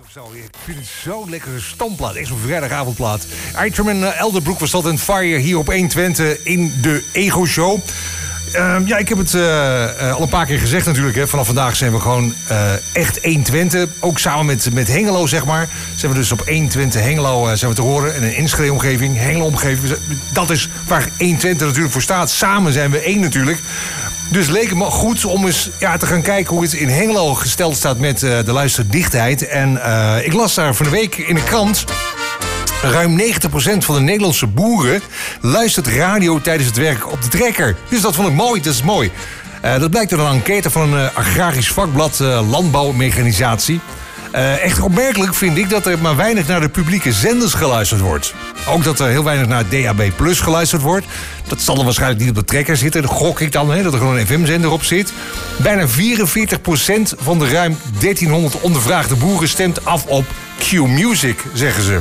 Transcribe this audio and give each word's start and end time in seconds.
Of 0.00 0.10
zo. 0.10 0.30
Ik 0.32 0.50
vind 0.64 0.78
het 0.78 0.86
zo'n 1.02 1.30
lekkere 1.30 1.60
stamplaat. 1.60 2.14
Echt 2.14 2.28
zo'n 2.28 2.38
vrijdagavondplaat. 2.38 3.26
Item 3.64 3.88
en 3.88 4.00
uh, 4.00 4.20
Elderbroek 4.20 4.58
was 4.58 4.70
dat 4.70 4.84
een 4.84 4.98
fire 4.98 5.38
hier 5.38 5.58
op 5.58 5.66
120 5.66 6.42
in 6.42 6.72
de 6.82 7.04
Ego 7.12 7.44
Show. 7.44 7.80
Uh, 8.54 8.76
ja, 8.84 8.96
ik 8.96 9.08
heb 9.08 9.18
het 9.18 9.32
uh, 9.32 9.42
uh, 9.42 10.14
al 10.14 10.22
een 10.22 10.28
paar 10.28 10.46
keer 10.46 10.58
gezegd 10.58 10.86
natuurlijk. 10.86 11.16
Hè. 11.16 11.28
Vanaf 11.28 11.46
vandaag 11.46 11.76
zijn 11.76 11.92
we 11.92 12.00
gewoon 12.00 12.34
echt 12.92 13.18
120. 13.22 13.88
Ook 14.00 14.18
samen 14.18 14.46
met, 14.46 14.72
met 14.72 14.88
Hengelo, 14.88 15.26
zeg 15.26 15.44
maar. 15.44 15.68
Zijn 15.94 16.12
we 16.12 16.18
dus 16.18 16.32
op 16.32 16.48
120 16.48 17.00
Hengelo 17.00 17.54
zijn 17.54 17.70
we 17.70 17.76
te 17.76 17.82
horen. 17.82 18.14
En 18.14 18.22
een 18.22 18.36
inschreeuwomgeving, 18.36 19.16
Hengelo-omgeving. 19.16 19.96
Dat 20.32 20.50
is 20.50 20.68
waar 20.86 21.08
120 21.18 21.66
natuurlijk 21.66 21.92
voor 21.92 22.02
staat. 22.02 22.30
Samen 22.30 22.72
zijn 22.72 22.90
we 22.90 23.00
één 23.00 23.20
natuurlijk. 23.20 23.58
Dus 24.30 24.48
leek 24.48 24.68
het 24.68 24.78
me 24.78 24.84
goed 24.84 25.24
om 25.24 25.46
eens 25.46 25.70
ja, 25.78 25.96
te 25.96 26.06
gaan 26.06 26.22
kijken 26.22 26.54
hoe 26.54 26.62
het 26.62 26.72
in 26.72 26.88
Hengelo 26.88 27.34
gesteld 27.34 27.76
staat 27.76 27.98
met 27.98 28.22
uh, 28.22 28.38
de 28.44 28.52
luisterdichtheid. 28.52 29.48
En 29.48 29.72
uh, 29.72 30.16
ik 30.24 30.32
las 30.32 30.54
daar 30.54 30.74
van 30.74 30.86
de 30.86 30.92
week 30.92 31.16
in 31.16 31.34
de 31.34 31.42
krant. 31.42 31.84
Ruim 32.82 33.20
90% 33.20 33.22
van 33.78 33.94
de 33.94 34.00
Nederlandse 34.00 34.46
boeren 34.46 35.00
luistert 35.40 35.86
radio 35.86 36.40
tijdens 36.40 36.68
het 36.68 36.76
werk 36.76 37.12
op 37.12 37.22
de 37.22 37.28
trekker. 37.28 37.76
Dus 37.88 38.00
dat 38.00 38.14
vond 38.14 38.28
ik 38.28 38.34
mooi, 38.34 38.60
dat 38.60 38.72
is 38.72 38.82
mooi. 38.82 39.10
Uh, 39.64 39.78
dat 39.78 39.90
blijkt 39.90 40.12
uit 40.12 40.20
een 40.20 40.32
enquête 40.32 40.70
van 40.70 40.92
een 40.92 41.14
agrarisch 41.14 41.72
vakblad 41.72 42.18
Landbouwmechanisatie. 42.48 43.80
Uh, 44.34 44.64
echt 44.64 44.80
opmerkelijk 44.80 45.34
vind 45.34 45.58
ik 45.58 45.70
dat 45.70 45.86
er 45.86 45.98
maar 45.98 46.16
weinig 46.16 46.46
naar 46.46 46.60
de 46.60 46.68
publieke 46.68 47.12
zenders 47.12 47.54
geluisterd 47.54 48.00
wordt. 48.00 48.34
Ook 48.68 48.84
dat 48.84 49.00
er 49.00 49.08
heel 49.08 49.24
weinig 49.24 49.46
naar 49.46 49.68
DAB 49.68 50.10
Plus 50.16 50.40
geluisterd 50.40 50.82
wordt. 50.82 51.06
Dat 51.46 51.60
zal 51.60 51.78
er 51.78 51.84
waarschijnlijk 51.84 52.20
niet 52.20 52.28
op 52.28 52.34
de 52.34 52.44
trekker 52.44 52.76
zitten. 52.76 53.02
Dat 53.02 53.10
gok 53.10 53.40
ik 53.40 53.52
dan, 53.52 53.70
hè, 53.70 53.82
dat 53.82 53.92
er 53.92 53.98
gewoon 53.98 54.16
een 54.16 54.26
FM-zender 54.26 54.70
op 54.70 54.84
zit. 54.84 55.12
Bijna 55.56 55.88
44% 55.88 55.92
van 57.18 57.38
de 57.38 57.48
ruim 57.48 57.76
1300 57.98 58.60
ondervraagde 58.60 59.16
boeren 59.16 59.48
stemt 59.48 59.84
af 59.84 60.06
op 60.06 60.24
Q-Music, 60.58 61.44
zeggen 61.52 61.82
ze. 61.82 62.00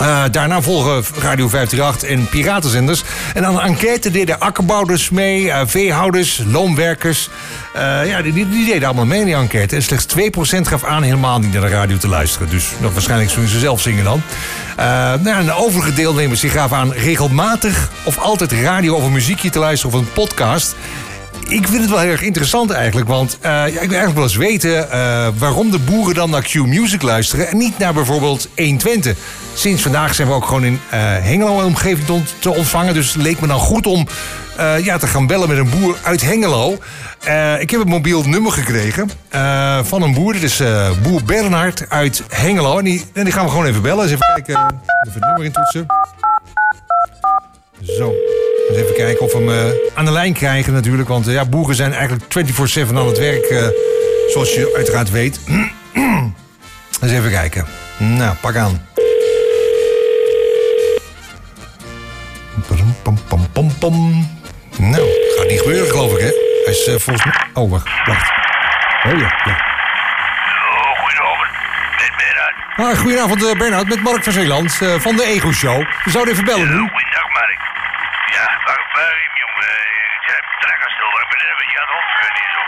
Uh, 0.00 0.22
daarna 0.30 0.62
volgen 0.62 1.04
Radio 1.20 1.48
538 1.48 2.08
en 2.08 2.28
piratenzenders. 2.28 3.02
En 3.34 3.46
aan 3.46 3.54
de 3.54 3.60
enquête 3.60 4.10
deden 4.10 4.40
akkerbouwers 4.40 5.10
mee, 5.10 5.44
uh, 5.44 5.60
veehouders, 5.64 6.42
loonwerkers. 6.46 7.28
Uh, 7.76 8.08
ja, 8.08 8.22
die, 8.22 8.32
die, 8.32 8.66
deden 8.66 8.84
allemaal 8.84 9.06
mee 9.06 9.20
in 9.20 9.26
die 9.26 9.34
enquête. 9.34 9.76
En 9.76 9.82
slechts 9.82 10.06
2% 10.58 10.60
gaf 10.62 10.84
aan 10.84 11.02
helemaal 11.02 11.38
niet 11.38 11.52
naar 11.52 11.60
de 11.60 11.68
radio 11.68 11.96
te 11.96 12.08
luisteren. 12.08 12.48
Dus 12.48 12.72
nog 12.80 12.92
waarschijnlijk 12.92 13.30
zullen 13.30 13.48
ze 13.48 13.58
zelf 13.58 13.80
zingen 13.80 14.04
dan. 14.04 14.22
nou, 15.22 15.28
en 15.28 15.44
de 15.44 15.56
overige 15.56 15.94
deelnemers 15.94 16.40
die 16.40 16.50
gaven 16.50 16.76
aan 16.76 16.92
regelmatig 16.92 17.90
of 18.04 18.18
altijd 18.18 18.52
radio 18.52 18.96
over 18.96 19.10
muziekje 19.10 19.50
te 19.50 19.58
luisteren 19.58 19.94
of 19.94 20.00
een 20.00 20.12
podcast 20.12 20.74
ik 21.48 21.68
vind 21.68 21.80
het 21.80 21.90
wel 21.90 21.98
heel 21.98 22.10
erg 22.10 22.22
interessant 22.22 22.70
eigenlijk. 22.70 23.08
Want 23.08 23.38
uh, 23.40 23.50
ja, 23.50 23.64
ik 23.64 23.72
wil 23.72 23.80
eigenlijk 23.80 24.14
wel 24.14 24.22
eens 24.22 24.36
weten 24.36 24.70
uh, 24.70 25.28
waarom 25.38 25.70
de 25.70 25.78
boeren 25.78 26.14
dan 26.14 26.30
naar 26.30 26.42
Q-Music 26.42 27.02
luisteren 27.02 27.48
en 27.48 27.56
niet 27.56 27.78
naar 27.78 27.94
bijvoorbeeld 27.94 28.48
120. 28.56 29.16
Sinds 29.54 29.82
vandaag 29.82 30.14
zijn 30.14 30.28
we 30.28 30.34
ook 30.34 30.44
gewoon 30.44 30.64
in 30.64 30.72
uh, 30.72 30.80
Hengelo 31.00 31.58
een 31.58 31.64
omgeving 31.64 32.24
te 32.38 32.54
ontvangen. 32.54 32.94
Dus 32.94 33.12
het 33.12 33.22
leek 33.22 33.40
me 33.40 33.46
dan 33.46 33.58
goed 33.58 33.86
om 33.86 34.06
ja, 34.82 34.98
te 34.98 35.06
gaan 35.06 35.26
bellen 35.26 35.48
met 35.48 35.58
een 35.58 35.70
boer 35.70 35.96
uit 36.02 36.22
Hengelo. 36.22 36.78
ik 37.58 37.70
heb 37.70 37.80
een 37.80 37.88
mobiel 37.88 38.22
nummer 38.22 38.52
gekregen 38.52 39.10
van 39.82 40.02
een 40.02 40.14
boer. 40.14 40.32
Dit 40.32 40.42
is 40.42 40.62
boer 41.02 41.24
Bernhard 41.24 41.84
uit 41.88 42.22
Hengelo. 42.28 42.78
En 42.78 42.84
die, 42.84 43.04
die 43.12 43.32
gaan 43.32 43.44
we 43.44 43.50
gewoon 43.50 43.66
even 43.66 43.82
bellen. 43.82 44.02
Eens 44.02 44.12
even 44.12 44.26
kijken. 44.34 44.54
Even 45.08 45.20
het 45.20 45.24
nummer 45.24 45.44
intoetsen. 45.44 45.86
Zo. 47.82 48.25
Dus 48.68 48.76
even 48.76 48.94
kijken 48.94 49.24
of 49.24 49.32
we 49.32 49.38
hem 49.38 49.48
uh, 49.48 49.72
aan 49.94 50.04
de 50.04 50.10
lijn 50.10 50.32
krijgen 50.32 50.72
natuurlijk. 50.72 51.08
Want 51.08 51.28
uh, 51.28 51.34
ja, 51.34 51.44
boeren 51.44 51.74
zijn 51.74 51.92
eigenlijk 51.92 52.24
24-7 52.88 52.94
aan 52.94 53.06
het 53.06 53.18
werk. 53.18 53.50
Uh, 53.50 53.68
zoals 54.28 54.54
je 54.54 54.72
uiteraard 54.76 55.10
weet. 55.10 55.40
Eens 57.02 57.12
even 57.12 57.30
kijken. 57.30 57.66
Nou, 57.98 58.34
pak 58.40 58.56
aan. 58.56 58.88
Pam, 63.02 63.18
pam, 63.28 63.50
pam, 63.52 63.78
pam. 63.78 64.28
Nou, 64.78 65.08
gaat 65.36 65.48
niet 65.48 65.60
gebeuren 65.60 65.90
geloof 65.90 66.12
ik 66.12 66.18
hè. 66.18 66.30
Hij 66.64 66.74
is 66.74 67.02
volgens 67.02 67.24
mij... 67.24 67.34
Oh, 67.54 67.70
wacht. 67.70 67.88
wacht. 68.04 68.30
Oh 69.04 69.18
ja, 69.18 69.40
ja. 69.44 69.56
Oh, 70.70 70.98
goedenavond. 70.98 71.50
Met 71.98 72.12
Bernhard. 72.16 72.54
Ah, 72.76 72.98
goedenavond 72.98 73.58
Bernhard, 73.58 73.88
met 73.88 74.02
Mark 74.02 74.22
van 74.22 74.32
Zeeland 74.32 74.72
van 74.98 75.16
de 75.16 75.24
Ego 75.24 75.52
Show. 75.52 75.78
We 76.04 76.10
zouden 76.10 76.32
even 76.32 76.44
bellen 76.44 76.68
nu. 76.70 76.78
Goedendag 76.78 77.28
Mark. 77.28 77.60
Ja, 78.36 78.46
waar, 78.66 78.82
waar 78.96 79.18
jongen? 79.42 79.74
Ik 80.18 80.26
heb 80.32 80.44
trekker 80.60 80.90
stil, 80.90 81.10
maar 81.12 81.22
ik 81.22 81.30
ben 81.32 81.40
er 81.44 81.50
een 81.50 81.60
beetje 81.62 81.78
aan 81.80 81.86
het 81.86 81.94
rondkunnen 81.94 82.06
hier 82.06 82.14
zo. 82.14 82.15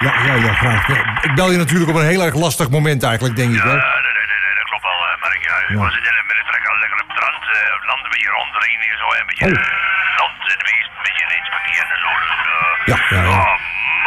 Ja, 0.06 0.12
ja, 0.28 0.34
ja, 0.46 0.52
graag. 0.62 0.82
Ja, 0.94 1.00
ik 1.28 1.34
bel 1.34 1.50
je 1.54 1.58
natuurlijk 1.64 1.90
op 1.90 1.96
een 1.96 2.10
heel 2.12 2.22
erg 2.28 2.34
lastig 2.34 2.68
moment 2.76 3.02
eigenlijk, 3.10 3.36
denk 3.40 3.50
ik. 3.56 3.62
Ja, 3.62 3.68
Hè? 3.68 3.74
nee, 3.74 4.02
nee, 4.06 4.26
nee, 4.30 4.40
nee, 4.44 4.54
dat 4.60 4.66
klopt 4.70 4.84
wel, 4.90 5.00
uh, 5.08 5.22
Mark. 5.24 5.40
Ja, 5.50 5.54
ik 5.64 5.68
Ja. 5.74 5.78
was 5.84 5.94
het 5.94 6.04
met 6.30 6.36
de 6.40 6.44
trekker 6.50 6.72
lekker 6.82 6.98
op 7.04 7.08
het 7.12 7.18
rand, 7.24 7.42
uh, 7.56 7.86
land 7.90 8.02
een 8.06 8.12
beetje 8.14 8.32
rondrijden 8.38 8.82
hier 8.86 8.98
zo. 9.02 9.06
en 9.16 9.20
Een 9.22 9.30
beetje 9.32 9.46
Oh. 9.46 9.52
uh, 9.52 10.18
land 10.20 10.36
in 10.52 10.58
de 10.62 10.66
meest, 10.72 10.88
een 10.98 11.04
beetje 11.08 11.26
inspecteren 11.40 11.90
en 11.94 12.00
zo. 12.04 12.10
Dus, 12.22 12.36
uh, 12.52 12.54
Ja, 12.90 12.96
ja, 13.14 13.20
ja. 13.22 13.38
Oh, 13.42 13.54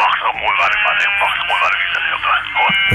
machtig 0.02 0.32
mooi 0.42 0.54
werk, 0.62 0.78
man. 0.86 0.96
Mooi 1.50 1.60
werk 1.66 1.80
is 1.86 1.92
dat 1.96 2.02
heel. 2.08 2.20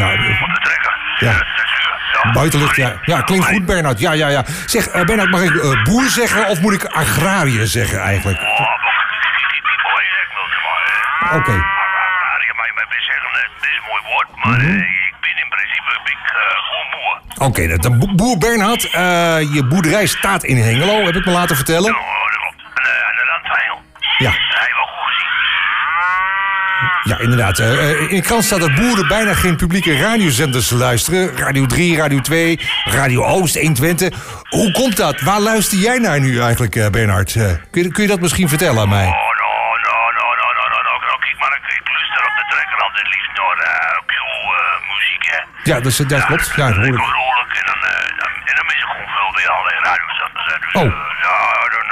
Ja, 0.01 0.07
Op 0.45 0.51
de 0.57 0.61
trekker. 0.67 0.93
Ja. 1.27 1.31
dus, 1.59 1.71
uh, 1.79 2.23
ja. 2.23 2.31
Buitenlucht, 2.31 2.75
ja. 2.75 2.89
Ja, 3.01 3.21
klinkt 3.21 3.45
goed, 3.47 3.65
Bernhard. 3.65 3.99
Ja, 3.99 4.11
ja, 4.23 4.27
ja. 4.27 4.41
Zeg, 4.73 4.83
eh, 4.87 5.03
Bernhard, 5.09 5.29
mag 5.31 5.41
ik 5.49 5.55
eh, 5.55 5.83
boer 5.83 6.07
zeggen 6.21 6.47
of 6.47 6.59
moet 6.61 6.73
ik 6.73 6.85
agrariër 6.85 7.67
zeggen 7.67 7.99
eigenlijk? 8.01 8.39
Oh. 8.41 8.47
Ik 8.47 9.53
niet 9.53 9.63
mooi, 9.87 10.03
ik 10.05 10.29
maar. 10.65 10.83
eh. 11.31 11.37
Oké. 11.37 11.55
Maar 11.57 12.41
je 12.49 12.53
mag 12.55 12.65
mij 12.79 12.85
best 12.89 13.05
zeggen, 13.11 13.29
eh, 13.29 13.41
het 13.55 13.65
is 13.69 13.77
een 13.77 13.87
mooi 13.91 14.01
woord, 14.11 14.27
maar 14.47 14.57
Mhm. 14.59 14.67
eh, 14.67 14.75
ik 15.09 15.15
ben 15.21 15.37
in 15.43 15.49
principe 15.49 15.89
ben 16.03 16.11
ik, 16.15 16.23
eh, 16.23 16.39
gewoon 16.67 16.87
boer. 16.93 17.15
Oké, 17.47 18.15
boer 18.15 18.37
Bernhard, 18.37 18.83
eh, 18.89 19.53
je 19.53 19.65
boerderij 19.69 20.05
staat 20.05 20.43
in 20.43 20.57
Hengelo, 20.57 21.05
heb 21.05 21.15
ik 21.15 21.25
me 21.25 21.31
laten 21.31 21.55
vertellen. 21.55 21.95
Oh, 21.95 21.97
dat 21.97 22.37
klopt. 22.41 22.63
Aan 22.65 22.83
de. 23.15 23.75
Ja, 24.17 24.29
Hij 24.31 24.69
wel 24.75 24.85
goed 24.85 25.13
gezien. 25.13 25.27
ja 27.03 27.17
inderdaad. 27.23 27.59
In 28.09 28.15
de 28.15 28.21
krant 28.21 28.43
staat 28.43 28.59
dat 28.59 28.75
boeren 28.75 29.07
bijna 29.07 29.33
geen 29.33 29.55
publieke 29.55 29.97
radiozenders 29.97 30.69
luisteren. 30.69 31.37
Radio 31.37 31.65
3, 31.65 31.97
Radio 31.97 32.19
2, 32.21 32.59
Radio 32.85 33.23
Oost, 33.23 33.55
120. 33.59 34.13
Hoe 34.49 34.71
komt 34.71 34.97
dat? 34.97 35.21
Waar 35.21 35.39
luister 35.39 35.77
jij 35.77 35.97
naar 35.97 36.19
nu 36.19 36.39
eigenlijk, 36.39 36.91
Bernhard? 36.91 37.31
Kun, 37.71 37.83
je, 37.83 37.91
kun 37.91 38.01
je 38.03 38.09
dat 38.09 38.19
misschien 38.19 38.49
vertellen 38.49 38.81
aan 38.81 38.89
mij? 38.89 39.13
Ja, 45.67 45.75
dat, 45.75 45.85
is- 45.85 45.97
dat 45.97 46.25
klopt. 46.25 46.51
Ja, 46.55 46.67
dat 46.67 46.75
hoor 46.75 46.85
ik. 46.85 46.93
vrolijk 46.95 47.51
en 47.59 47.65
dan, 47.65 47.89
eh. 47.89 48.05
Dus, 50.71 50.81
Oh. 50.81 50.81
eh, 50.81 50.89
ja, 51.21 51.69
dan 51.69 51.85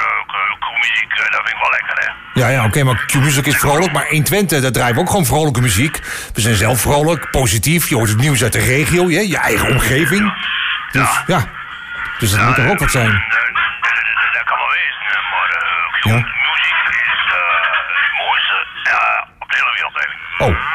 Q-muziek, 0.60 1.12
eh, 1.12 1.32
dat 1.32 1.42
vind 1.44 1.48
ik 1.56 1.62
wel 1.62 1.70
lekker, 1.72 1.96
hè. 2.04 2.40
Ja, 2.42 2.48
ja 2.48 2.66
oké, 2.66 2.84
maar 2.84 3.04
Q-Music 3.06 3.46
is 3.46 3.58
vrolijk. 3.58 3.92
Maar 3.92 4.06
120, 4.08 4.62
daar 4.62 4.72
draaien 4.72 4.96
we 4.96 5.02
ook 5.02 5.10
gewoon 5.10 5.26
vrolijke 5.26 5.62
muziek. 5.62 6.00
We 6.34 6.42
zijn 6.42 6.56
zelf 6.56 6.82
vrolijk, 6.82 7.32
positief. 7.32 7.90
Je 7.90 7.96
hoort 7.96 8.10
het 8.10 8.18
nieuws 8.18 8.44
uit 8.44 8.54
de 8.54 8.60
regio, 8.60 9.10
je, 9.10 9.28
je 9.28 9.38
eigen 9.38 9.68
omgeving. 9.70 10.34
Dus 10.92 11.10
ja, 11.28 11.40
dus 12.20 12.32
dat 12.32 12.42
moet 12.46 12.56
toch 12.56 12.68
ook 12.68 12.80
wat 12.80 12.92
zijn. 12.92 13.12
Dat, 13.12 13.20
dat, 13.82 14.34
dat 14.34 14.44
kan 14.44 14.58
wel 14.58 14.68
wezen, 14.70 15.22
maar 15.32 15.50
uh, 15.50 16.14
Ja. 16.14 16.16
muziek 16.52 16.80
is 16.90 17.34
eh, 17.34 17.42
het 18.02 18.12
mooiste 18.22 18.56
op 19.40 19.50
de 19.52 19.56
hele 19.58 19.72
wereld 19.76 19.96
eigenlijk. 20.00 20.24
Oh, 20.38 20.75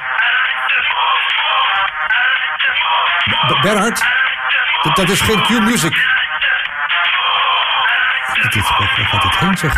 Bernhard? 3.59 4.05
Dat, 4.93 5.09
is 5.09 5.21
geen 5.21 5.41
Q-Music. 5.41 6.09
Waar 8.77 9.05
gaat 9.05 9.21
dit 9.21 9.37
heen, 9.37 9.57
zeg? 9.57 9.73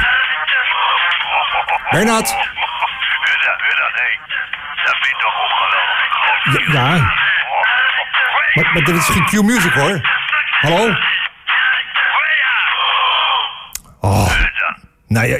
Bernhard? 1.89 2.35
Ja, 6.43 6.95
ja. 6.95 7.13
Maar, 8.53 8.71
maar 8.73 8.95
is 8.95 9.05
geen 9.05 9.25
Q-Music, 9.25 9.73
hoor. 9.73 10.01
Hallo? 10.61 10.95
Oh, 13.99 14.31
nou 15.07 15.27
ja, 15.27 15.37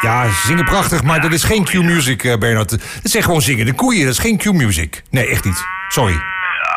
ja, 0.00 0.30
zingen 0.30 0.64
prachtig, 0.64 1.02
maar 1.02 1.20
dat 1.20 1.32
is 1.32 1.44
geen 1.44 1.64
Q-Music, 1.64 2.24
eh, 2.24 2.38
Bernhard. 2.38 2.70
Dat 2.70 3.10
zijn 3.10 3.22
gewoon 3.22 3.42
zingende 3.42 3.72
koeien, 3.74 4.04
dat 4.04 4.12
is 4.12 4.18
geen 4.18 4.38
Q-Music. 4.38 5.02
Nee, 5.10 5.28
echt 5.28 5.44
niet. 5.44 5.66
Sorry. 5.88 6.33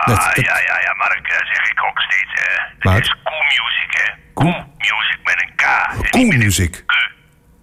Ja, 0.08 0.14
Dat- 0.16 0.24
Ah, 0.26 0.36
dat- 0.36 0.46
ja, 0.46 0.58
ja, 0.70 0.80
ja, 0.82 0.94
Mark, 0.94 1.28
eh, 1.28 1.46
zeg 1.54 1.72
ik 1.72 1.84
ook 1.84 2.00
steeds, 2.00 2.32
hè. 2.42 2.92
Het 2.92 3.04
is 3.04 3.16
cool 3.24 3.44
music, 3.44 3.90
hè. 4.02 4.12
Cool? 4.34 4.66
Music 4.78 5.20
met 5.24 5.42
een 5.44 5.56
K. 5.56 5.64
Cool 6.10 6.26
music. 6.26 6.84
Q. 6.86 6.94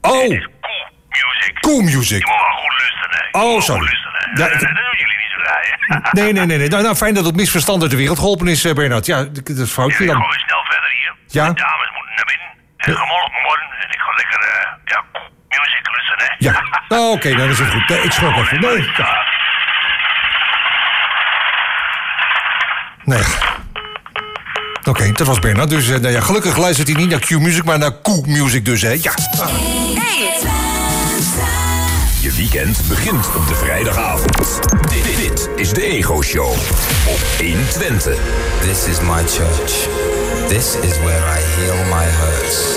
Oh, 0.01 0.23
Het 0.23 0.31
is 0.31 0.49
cool 0.61 0.85
music. 1.09 1.61
cool 1.61 1.81
music. 1.83 2.19
Je 2.27 2.33
moet 2.33 2.41
wel 2.41 2.57
goed 2.63 2.75
luisteren, 2.81 3.29
hè. 3.33 3.39
Oh, 3.41 3.61
sorry. 3.61 3.87
Hè. 3.87 4.43
Ja, 4.43 4.49
dat, 4.49 4.53
ik- 4.53 4.61
dat 4.61 4.69
doen 4.69 4.97
jullie 4.99 5.17
niet 5.23 5.33
zo 5.35 5.41
raar, 5.49 5.63
hè. 5.89 5.97
Nee, 6.23 6.33
nee, 6.33 6.47
nee. 6.47 6.59
nee. 6.59 6.69
Nou, 6.69 6.83
nou, 6.83 6.95
fijn 6.95 7.15
dat 7.15 7.25
het 7.25 7.37
misverstand 7.37 7.83
uit 7.83 7.91
de 7.91 7.97
wereld 7.97 8.19
geholpen 8.19 8.49
is, 8.49 8.65
eh, 8.65 8.75
Bernard. 8.75 9.07
Ja, 9.07 9.25
dat 9.25 9.49
is 9.49 9.71
foutje 9.71 10.03
Ik 10.05 10.11
dan. 10.11 10.23
ga 10.23 10.29
weer 10.29 10.45
snel 10.47 10.65
verder 10.65 10.91
hier. 10.99 11.15
Ja? 11.27 11.49
De 11.49 11.55
dames 11.55 11.91
moeten 11.97 12.15
naar 12.17 12.25
binnen. 12.33 12.49
En 12.77 12.93
op 13.03 13.09
mijn 13.33 13.43
morgen. 13.43 13.71
En 13.85 13.91
ik 13.91 14.01
ga 14.01 14.13
lekker, 14.17 14.41
eh, 14.41 14.71
ja, 14.85 15.03
cool 15.13 15.29
music 15.49 15.87
luisteren, 15.95 16.25
hè. 16.29 16.35
Ja. 16.39 16.83
Nou, 16.89 17.13
oké, 17.17 17.29
nou, 17.29 17.41
dat 17.41 17.49
is 17.51 17.59
het 17.59 17.71
goed. 17.71 17.89
Nee, 17.89 18.01
ik 18.03 18.13
schrok 18.13 18.37
even. 18.37 18.61
Nee. 18.61 18.91
Ja. 18.97 19.33
Nee. 23.05 23.23
Oké, 24.85 25.13
dat 25.13 25.27
was 25.27 25.39
Bernard. 25.39 25.71
Dus 25.71 25.89
eh, 25.89 25.99
nou 25.99 26.13
ja, 26.13 26.21
gelukkig 26.21 26.57
luistert 26.57 26.89
hij 26.89 26.97
niet 26.97 27.11
naar 27.11 27.19
Q-music, 27.19 27.65
maar 27.65 27.79
naar 27.79 27.93
Q-music 28.03 28.65
dus, 28.65 28.83
hè. 28.83 28.91
Ja. 28.91 29.13
Je 32.21 32.33
weekend 32.37 32.79
begint 32.89 33.27
op 33.37 33.49
de 33.49 33.55
vrijdagavond. 33.55 34.61
Dit, 34.89 35.17
dit 35.17 35.49
is 35.57 35.73
de 35.73 35.83
Ego 35.83 36.23
Show 36.23 36.51
op 37.07 37.19
120. 37.39 38.19
This 38.61 38.87
is 38.87 39.01
my 39.01 39.23
church. 39.27 39.89
This 40.49 40.77
is 40.83 40.99
where 40.99 41.19
I 41.19 41.41
heal 41.41 41.85
my 41.85 42.05
hurts. 42.05 42.75